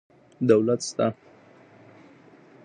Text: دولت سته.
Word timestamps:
دولت 0.49 0.79
سته. 0.89 1.07